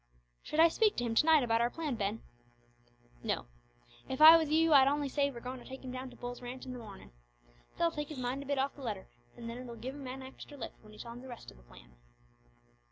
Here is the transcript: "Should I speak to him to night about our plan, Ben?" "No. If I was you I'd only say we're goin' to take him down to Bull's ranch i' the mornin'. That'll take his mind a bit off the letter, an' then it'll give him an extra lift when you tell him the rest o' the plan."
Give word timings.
"Should 0.41 0.59
I 0.59 0.67
speak 0.67 0.95
to 0.95 1.03
him 1.03 1.13
to 1.13 1.25
night 1.27 1.43
about 1.43 1.61
our 1.61 1.69
plan, 1.69 1.93
Ben?" 1.93 2.23
"No. 3.21 3.45
If 4.09 4.19
I 4.19 4.35
was 4.35 4.49
you 4.49 4.73
I'd 4.73 4.87
only 4.87 5.07
say 5.07 5.29
we're 5.29 5.41
goin' 5.41 5.59
to 5.59 5.63
take 5.63 5.83
him 5.83 5.91
down 5.91 6.09
to 6.09 6.15
Bull's 6.15 6.41
ranch 6.41 6.65
i' 6.65 6.71
the 6.71 6.79
mornin'. 6.79 7.11
That'll 7.77 7.91
take 7.91 8.09
his 8.09 8.17
mind 8.17 8.41
a 8.41 8.47
bit 8.47 8.57
off 8.57 8.73
the 8.73 8.81
letter, 8.81 9.05
an' 9.37 9.45
then 9.45 9.59
it'll 9.59 9.75
give 9.75 9.93
him 9.93 10.07
an 10.07 10.23
extra 10.23 10.57
lift 10.57 10.81
when 10.83 10.91
you 10.91 10.97
tell 10.97 11.13
him 11.13 11.21
the 11.21 11.27
rest 11.27 11.51
o' 11.51 11.55
the 11.55 11.61
plan." 11.61 11.97